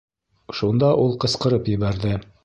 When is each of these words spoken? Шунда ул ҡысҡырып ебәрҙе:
Шунда 0.59 0.89
ул 1.03 1.13
ҡысҡырып 1.25 1.69
ебәрҙе: 1.73 2.15